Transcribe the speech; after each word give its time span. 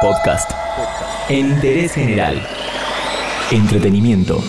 Podcast. 0.00 0.50
Interés 1.28 1.92
general. 1.92 2.40
Entretenimiento. 3.50 4.42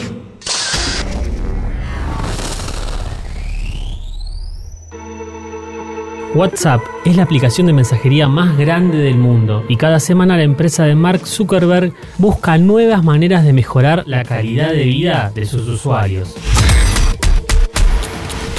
WhatsApp 6.33 6.79
es 7.03 7.17
la 7.17 7.23
aplicación 7.23 7.67
de 7.67 7.73
mensajería 7.73 8.29
más 8.29 8.57
grande 8.57 8.99
del 8.99 9.17
mundo 9.17 9.65
y 9.67 9.75
cada 9.75 9.99
semana 9.99 10.37
la 10.37 10.43
empresa 10.43 10.85
de 10.85 10.95
Mark 10.95 11.27
Zuckerberg 11.27 11.93
busca 12.17 12.57
nuevas 12.57 13.03
maneras 13.03 13.43
de 13.43 13.51
mejorar 13.51 14.03
la 14.05 14.23
calidad 14.23 14.71
de 14.71 14.85
vida 14.85 15.33
de 15.35 15.45
sus 15.45 15.67
usuarios. 15.67 16.33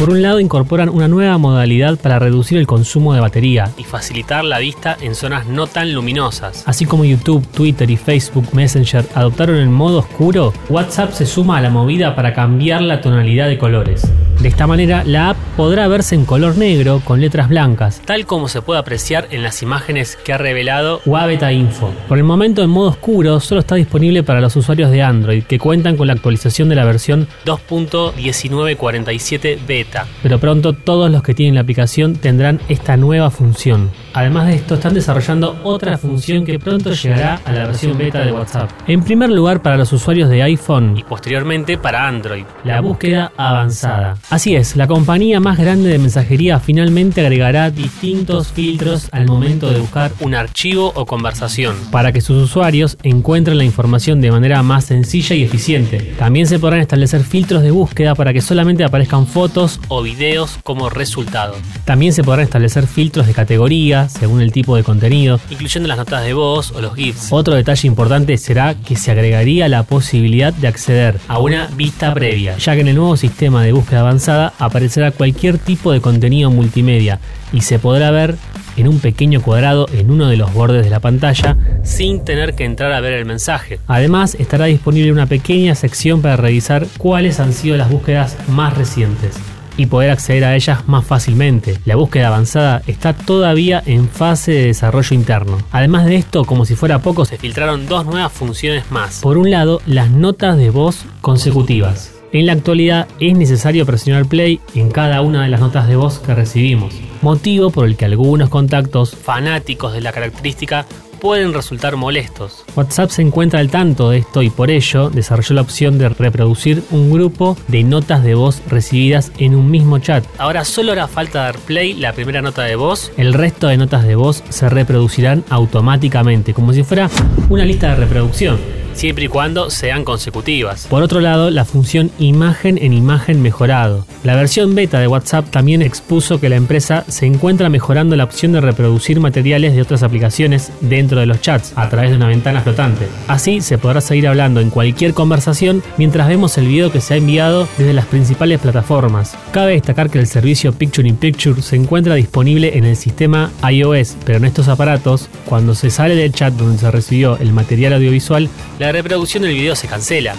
Por 0.02 0.10
un 0.10 0.20
lado, 0.20 0.40
incorporan 0.40 0.88
una 0.88 1.06
nueva 1.06 1.38
modalidad 1.38 1.96
para 1.96 2.18
reducir 2.18 2.58
el 2.58 2.66
consumo 2.66 3.14
de 3.14 3.20
batería 3.20 3.70
y 3.78 3.84
facilitar 3.84 4.44
la 4.44 4.58
vista 4.58 4.96
en 5.00 5.14
zonas 5.14 5.46
no 5.46 5.68
tan 5.68 5.94
luminosas. 5.94 6.64
Así 6.66 6.86
como 6.86 7.04
YouTube, 7.04 7.46
Twitter 7.46 7.88
y 7.88 7.96
Facebook 7.96 8.48
Messenger 8.52 9.06
adoptaron 9.14 9.54
el 9.54 9.68
modo 9.68 10.00
oscuro, 10.00 10.52
WhatsApp 10.68 11.12
se 11.12 11.24
suma 11.24 11.58
a 11.58 11.60
la 11.60 11.70
movida 11.70 12.16
para 12.16 12.32
cambiar 12.32 12.82
la 12.82 13.00
tonalidad 13.00 13.46
de 13.46 13.58
colores. 13.58 14.10
De 14.42 14.48
esta 14.48 14.66
manera, 14.66 15.04
la 15.04 15.30
app 15.30 15.36
podrá 15.56 15.86
verse 15.86 16.16
en 16.16 16.24
color 16.24 16.58
negro 16.58 17.00
con 17.04 17.20
letras 17.20 17.48
blancas, 17.48 18.02
tal 18.04 18.26
como 18.26 18.48
se 18.48 18.60
puede 18.60 18.80
apreciar 18.80 19.28
en 19.30 19.44
las 19.44 19.62
imágenes 19.62 20.16
que 20.16 20.32
ha 20.32 20.38
revelado 20.38 21.00
Wabeta 21.06 21.52
Info. 21.52 21.92
Por 22.08 22.18
el 22.18 22.24
momento, 22.24 22.60
en 22.60 22.70
modo 22.70 22.88
oscuro 22.88 23.38
solo 23.38 23.60
está 23.60 23.76
disponible 23.76 24.24
para 24.24 24.40
los 24.40 24.56
usuarios 24.56 24.90
de 24.90 25.00
Android 25.00 25.44
que 25.44 25.60
cuentan 25.60 25.96
con 25.96 26.08
la 26.08 26.14
actualización 26.14 26.68
de 26.68 26.74
la 26.74 26.84
versión 26.84 27.28
2.1947 27.46 29.64
beta, 29.64 30.08
pero 30.24 30.40
pronto 30.40 30.72
todos 30.72 31.08
los 31.08 31.22
que 31.22 31.34
tienen 31.34 31.54
la 31.54 31.60
aplicación 31.60 32.16
tendrán 32.16 32.60
esta 32.68 32.96
nueva 32.96 33.30
función. 33.30 33.92
Además 34.12 34.48
de 34.48 34.56
esto, 34.56 34.74
están 34.74 34.94
desarrollando 34.94 35.60
otra 35.62 35.96
función 35.98 36.44
que 36.44 36.58
pronto 36.58 36.92
llegará 36.92 37.40
a 37.44 37.52
la 37.52 37.66
versión 37.66 37.96
beta 37.96 38.24
de 38.24 38.32
WhatsApp. 38.32 38.68
En 38.88 39.04
primer 39.04 39.30
lugar, 39.30 39.62
para 39.62 39.76
los 39.76 39.92
usuarios 39.92 40.28
de 40.28 40.42
iPhone 40.42 40.98
y 40.98 41.04
posteriormente 41.04 41.78
para 41.78 42.08
Android, 42.08 42.42
la 42.64 42.80
búsqueda 42.80 43.30
avanzada. 43.36 44.16
Así 44.32 44.56
es, 44.56 44.76
la 44.76 44.86
compañía 44.86 45.40
más 45.40 45.58
grande 45.58 45.90
de 45.90 45.98
mensajería 45.98 46.58
finalmente 46.58 47.20
agregará 47.20 47.70
distintos 47.70 48.48
filtros 48.48 49.08
al 49.12 49.26
momento 49.26 49.68
de 49.68 49.78
buscar 49.78 50.10
un 50.20 50.34
archivo 50.34 50.90
o 50.94 51.04
conversación, 51.04 51.76
para 51.90 52.12
que 52.12 52.22
sus 52.22 52.42
usuarios 52.42 52.96
encuentren 53.02 53.58
la 53.58 53.64
información 53.64 54.22
de 54.22 54.30
manera 54.30 54.62
más 54.62 54.86
sencilla 54.86 55.36
y 55.36 55.42
eficiente. 55.42 56.14
También 56.18 56.46
se 56.46 56.58
podrán 56.58 56.80
establecer 56.80 57.24
filtros 57.24 57.62
de 57.62 57.72
búsqueda 57.72 58.14
para 58.14 58.32
que 58.32 58.40
solamente 58.40 58.84
aparezcan 58.84 59.26
fotos 59.26 59.78
o 59.88 60.00
videos 60.00 60.58
como 60.64 60.88
resultado. 60.88 61.54
También 61.84 62.14
se 62.14 62.24
podrán 62.24 62.44
establecer 62.44 62.86
filtros 62.86 63.26
de 63.26 63.34
categoría 63.34 64.08
según 64.08 64.40
el 64.40 64.50
tipo 64.50 64.76
de 64.76 64.82
contenido, 64.82 65.40
incluyendo 65.50 65.88
las 65.88 65.98
notas 65.98 66.24
de 66.24 66.32
voz 66.32 66.70
o 66.70 66.80
los 66.80 66.94
GIFs. 66.94 67.28
Otro 67.32 67.54
detalle 67.54 67.86
importante 67.86 68.38
será 68.38 68.76
que 68.76 68.96
se 68.96 69.10
agregaría 69.10 69.68
la 69.68 69.82
posibilidad 69.82 70.54
de 70.54 70.68
acceder 70.68 71.20
a 71.28 71.38
una 71.38 71.66
vista 71.66 72.14
previa, 72.14 72.56
ya 72.56 72.74
que 72.74 72.80
en 72.80 72.88
el 72.88 72.96
nuevo 72.96 73.18
sistema 73.18 73.62
de 73.62 73.72
búsqueda 73.72 74.02
avanzada 74.12 74.52
aparecerá 74.58 75.10
cualquier 75.10 75.56
tipo 75.56 75.90
de 75.90 76.02
contenido 76.02 76.50
multimedia 76.50 77.18
y 77.50 77.62
se 77.62 77.78
podrá 77.78 78.10
ver 78.10 78.36
en 78.76 78.86
un 78.86 79.00
pequeño 79.00 79.40
cuadrado 79.40 79.86
en 79.90 80.10
uno 80.10 80.28
de 80.28 80.36
los 80.36 80.52
bordes 80.52 80.84
de 80.84 80.90
la 80.90 81.00
pantalla 81.00 81.56
sin 81.82 82.22
tener 82.22 82.54
que 82.54 82.64
entrar 82.64 82.92
a 82.92 83.00
ver 83.00 83.14
el 83.14 83.24
mensaje. 83.24 83.80
Además, 83.86 84.34
estará 84.34 84.66
disponible 84.66 85.12
una 85.12 85.26
pequeña 85.26 85.74
sección 85.74 86.20
para 86.20 86.36
revisar 86.36 86.86
cuáles 86.98 87.40
han 87.40 87.54
sido 87.54 87.78
las 87.78 87.90
búsquedas 87.90 88.36
más 88.48 88.76
recientes 88.76 89.36
y 89.78 89.86
poder 89.86 90.10
acceder 90.10 90.44
a 90.44 90.54
ellas 90.54 90.86
más 90.86 91.06
fácilmente. 91.06 91.78
La 91.86 91.96
búsqueda 91.96 92.28
avanzada 92.28 92.82
está 92.86 93.14
todavía 93.14 93.82
en 93.86 94.10
fase 94.10 94.52
de 94.52 94.66
desarrollo 94.66 95.14
interno. 95.14 95.56
Además 95.72 96.04
de 96.04 96.16
esto, 96.16 96.44
como 96.44 96.66
si 96.66 96.74
fuera 96.74 96.98
poco, 96.98 97.24
se 97.24 97.38
filtraron 97.38 97.86
dos 97.86 98.04
nuevas 98.04 98.30
funciones 98.30 98.90
más. 98.90 99.20
Por 99.20 99.38
un 99.38 99.50
lado, 99.50 99.80
las 99.86 100.10
notas 100.10 100.58
de 100.58 100.68
voz 100.68 101.06
consecutivas. 101.22 102.21
En 102.32 102.46
la 102.46 102.54
actualidad 102.54 103.08
es 103.20 103.36
necesario 103.36 103.84
presionar 103.84 104.24
play 104.24 104.58
en 104.74 104.90
cada 104.90 105.20
una 105.20 105.42
de 105.42 105.50
las 105.50 105.60
notas 105.60 105.86
de 105.86 105.96
voz 105.96 106.18
que 106.18 106.34
recibimos, 106.34 106.94
motivo 107.20 107.68
por 107.68 107.86
el 107.86 107.94
que 107.94 108.06
algunos 108.06 108.48
contactos 108.48 109.14
fanáticos 109.14 109.92
de 109.92 110.00
la 110.00 110.12
característica 110.12 110.86
pueden 111.20 111.52
resultar 111.52 111.96
molestos. 111.96 112.64
WhatsApp 112.74 113.10
se 113.10 113.20
encuentra 113.20 113.60
al 113.60 113.70
tanto 113.70 114.08
de 114.08 114.18
esto 114.18 114.40
y 114.40 114.48
por 114.48 114.70
ello 114.70 115.10
desarrolló 115.10 115.56
la 115.56 115.60
opción 115.60 115.98
de 115.98 116.08
reproducir 116.08 116.82
un 116.90 117.12
grupo 117.12 117.54
de 117.68 117.84
notas 117.84 118.24
de 118.24 118.34
voz 118.34 118.62
recibidas 118.66 119.30
en 119.36 119.54
un 119.54 119.70
mismo 119.70 119.98
chat. 119.98 120.24
Ahora 120.38 120.64
solo 120.64 120.92
hará 120.92 121.08
falta 121.08 121.42
dar 121.42 121.58
play 121.58 121.92
la 121.92 122.14
primera 122.14 122.40
nota 122.40 122.62
de 122.62 122.76
voz, 122.76 123.12
el 123.18 123.34
resto 123.34 123.68
de 123.68 123.76
notas 123.76 124.04
de 124.04 124.14
voz 124.14 124.42
se 124.48 124.70
reproducirán 124.70 125.44
automáticamente, 125.50 126.54
como 126.54 126.72
si 126.72 126.82
fuera 126.82 127.10
una 127.50 127.66
lista 127.66 127.90
de 127.90 127.96
reproducción 127.96 128.81
siempre 128.94 129.24
y 129.24 129.28
cuando 129.28 129.70
sean 129.70 130.04
consecutivas. 130.04 130.86
Por 130.88 131.02
otro 131.02 131.20
lado, 131.20 131.50
la 131.50 131.64
función 131.64 132.10
imagen 132.18 132.78
en 132.78 132.92
imagen 132.92 133.42
mejorado. 133.42 134.06
La 134.24 134.36
versión 134.36 134.74
beta 134.74 135.00
de 135.00 135.08
WhatsApp 135.08 135.50
también 135.50 135.82
expuso 135.82 136.40
que 136.40 136.48
la 136.48 136.56
empresa 136.56 137.04
se 137.08 137.26
encuentra 137.26 137.68
mejorando 137.68 138.16
la 138.16 138.24
opción 138.24 138.52
de 138.52 138.60
reproducir 138.60 139.20
materiales 139.20 139.74
de 139.74 139.82
otras 139.82 140.02
aplicaciones 140.02 140.72
dentro 140.80 141.20
de 141.20 141.26
los 141.26 141.40
chats 141.40 141.72
a 141.76 141.88
través 141.88 142.10
de 142.10 142.16
una 142.16 142.28
ventana 142.28 142.60
flotante. 142.60 143.06
Así 143.28 143.60
se 143.60 143.78
podrá 143.78 144.00
seguir 144.00 144.28
hablando 144.28 144.60
en 144.60 144.70
cualquier 144.70 145.14
conversación 145.14 145.82
mientras 145.96 146.28
vemos 146.28 146.56
el 146.58 146.68
video 146.68 146.92
que 146.92 147.00
se 147.00 147.14
ha 147.14 147.16
enviado 147.16 147.68
desde 147.78 147.92
las 147.92 148.06
principales 148.06 148.60
plataformas. 148.60 149.36
Cabe 149.52 149.72
destacar 149.72 150.10
que 150.10 150.18
el 150.18 150.26
servicio 150.26 150.72
Picture 150.72 151.08
in 151.08 151.16
Picture 151.16 151.60
se 151.62 151.76
encuentra 151.76 152.14
disponible 152.14 152.76
en 152.76 152.84
el 152.84 152.96
sistema 152.96 153.50
iOS, 153.68 154.16
pero 154.24 154.38
en 154.38 154.44
estos 154.44 154.68
aparatos, 154.68 155.28
cuando 155.46 155.74
se 155.74 155.90
sale 155.90 156.14
del 156.14 156.32
chat 156.32 156.54
donde 156.54 156.78
se 156.78 156.90
recibió 156.90 157.36
el 157.38 157.52
material 157.52 157.94
audiovisual, 157.94 158.48
la 158.82 158.90
reproducción 158.90 159.44
del 159.44 159.54
video 159.54 159.76
se 159.76 159.86
cancela. 159.86 160.34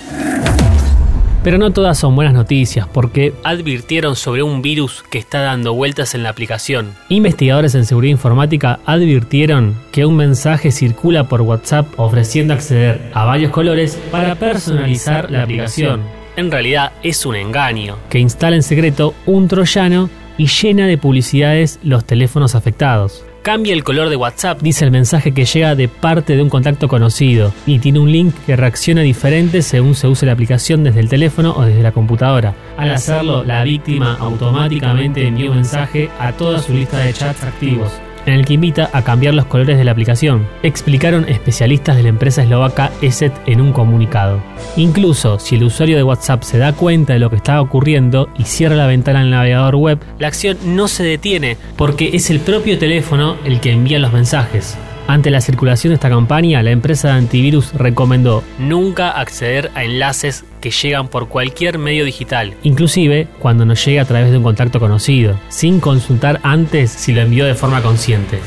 Pero 1.45 1.57
no 1.57 1.71
todas 1.71 1.97
son 1.97 2.13
buenas 2.13 2.33
noticias 2.33 2.85
porque 2.91 3.33
advirtieron 3.41 4.17
sobre 4.17 4.43
un 4.43 4.61
virus 4.61 5.01
que 5.09 5.17
está 5.17 5.39
dando 5.39 5.73
vueltas 5.73 6.13
en 6.13 6.23
la 6.23 6.29
aplicación. 6.29 6.93
Investigadores 7.07 7.73
en 7.75 7.85
seguridad 7.85 8.11
informática 8.11 8.81
advirtieron 8.85 9.77
que 9.93 10.05
un 10.05 10.17
mensaje 10.17 10.71
circula 10.71 11.29
por 11.29 11.41
WhatsApp 11.41 11.87
ofreciendo 11.95 12.53
acceder 12.53 13.09
a 13.13 13.23
varios 13.23 13.51
colores 13.51 13.97
para 14.11 14.35
personalizar 14.35 15.31
la 15.31 15.43
aplicación. 15.43 16.01
En 16.35 16.51
realidad 16.51 16.91
es 17.01 17.25
un 17.25 17.37
engaño 17.37 17.97
que 18.09 18.19
instala 18.19 18.57
en 18.57 18.63
secreto 18.63 19.13
un 19.25 19.47
troyano 19.47 20.09
y 20.37 20.47
llena 20.47 20.85
de 20.85 20.97
publicidades 20.97 21.79
los 21.81 22.03
teléfonos 22.03 22.55
afectados. 22.55 23.23
Cambia 23.43 23.73
el 23.73 23.83
color 23.83 24.07
de 24.07 24.15
WhatsApp, 24.15 24.61
dice 24.61 24.85
el 24.85 24.91
mensaje 24.91 25.33
que 25.33 25.43
llega 25.43 25.75
de 25.75 25.89
parte 25.89 26.37
de 26.37 26.41
un 26.41 26.47
contacto 26.47 26.87
conocido 26.87 27.53
y 27.65 27.79
tiene 27.79 27.99
un 27.99 28.09
link 28.09 28.33
que 28.45 28.55
reacciona 28.55 29.01
diferente 29.01 29.61
según 29.61 29.95
se 29.95 30.07
use 30.07 30.25
la 30.25 30.31
aplicación 30.31 30.85
desde 30.85 31.01
el 31.01 31.09
teléfono 31.09 31.53
o 31.53 31.63
desde 31.63 31.83
la 31.83 31.91
computadora. 31.91 32.55
Al 32.77 32.91
hacerlo, 32.91 33.43
la 33.43 33.65
víctima 33.65 34.15
automáticamente 34.17 35.27
envía 35.27 35.49
un 35.49 35.57
mensaje 35.57 36.09
a 36.19 36.31
toda 36.31 36.59
su 36.59 36.71
lista 36.71 36.99
de 36.99 37.11
chats 37.11 37.43
activos 37.43 37.91
en 38.25 38.33
el 38.33 38.45
que 38.45 38.53
invita 38.53 38.89
a 38.93 39.03
cambiar 39.03 39.33
los 39.33 39.45
colores 39.45 39.77
de 39.77 39.83
la 39.83 39.91
aplicación, 39.91 40.47
explicaron 40.63 41.27
especialistas 41.27 41.95
de 41.95 42.03
la 42.03 42.09
empresa 42.09 42.43
eslovaca 42.43 42.91
ESET 43.01 43.33
en 43.45 43.61
un 43.61 43.73
comunicado. 43.73 44.41
Incluso 44.77 45.39
si 45.39 45.55
el 45.55 45.63
usuario 45.63 45.97
de 45.97 46.03
WhatsApp 46.03 46.43
se 46.43 46.57
da 46.57 46.73
cuenta 46.73 47.13
de 47.13 47.19
lo 47.19 47.29
que 47.29 47.35
está 47.35 47.61
ocurriendo 47.61 48.29
y 48.37 48.43
cierra 48.43 48.75
la 48.75 48.87
ventana 48.87 49.21
del 49.21 49.31
navegador 49.31 49.75
web, 49.75 49.99
la 50.19 50.27
acción 50.27 50.57
no 50.65 50.87
se 50.87 51.03
detiene 51.03 51.57
porque 51.75 52.11
es 52.13 52.29
el 52.29 52.39
propio 52.39 52.77
teléfono 52.77 53.37
el 53.45 53.59
que 53.59 53.71
envía 53.71 53.99
los 53.99 54.13
mensajes. 54.13 54.77
Ante 55.07 55.29
la 55.29 55.41
circulación 55.41 55.91
de 55.91 55.95
esta 55.95 56.09
campaña, 56.09 56.63
la 56.63 56.71
empresa 56.71 57.09
de 57.09 57.15
antivirus 57.15 57.73
recomendó 57.73 58.43
nunca 58.57 59.11
acceder 59.11 59.69
a 59.75 59.83
enlaces 59.83 60.45
que 60.61 60.71
llegan 60.71 61.09
por 61.09 61.27
cualquier 61.27 61.77
medio 61.77 62.05
digital, 62.05 62.53
inclusive 62.63 63.27
cuando 63.39 63.65
nos 63.65 63.83
llegue 63.83 63.99
a 63.99 64.05
través 64.05 64.31
de 64.31 64.37
un 64.37 64.43
contacto 64.43 64.79
conocido, 64.79 65.37
sin 65.49 65.81
consultar 65.81 66.39
antes 66.43 66.89
si 66.89 67.11
lo 67.11 67.21
envió 67.21 67.45
de 67.45 67.55
forma 67.55 67.81
consciente. 67.81 68.39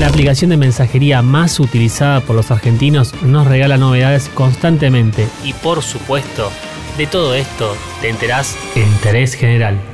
La 0.00 0.08
aplicación 0.08 0.50
de 0.50 0.56
mensajería 0.56 1.22
más 1.22 1.60
utilizada 1.60 2.20
por 2.20 2.34
los 2.34 2.50
argentinos 2.50 3.14
nos 3.22 3.46
regala 3.46 3.76
novedades 3.76 4.28
constantemente 4.30 5.28
y 5.44 5.52
por 5.52 5.82
supuesto, 5.82 6.50
de 6.96 7.06
todo 7.06 7.34
esto 7.34 7.76
te 8.00 8.08
enterás 8.08 8.56
en 8.74 8.82
Interés 8.84 9.34
General. 9.34 9.93